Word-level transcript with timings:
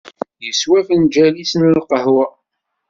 Yeswa 0.45 0.77
afenǧal-is 0.81 1.53
n 1.55 1.61
lqahwa. 1.75 2.25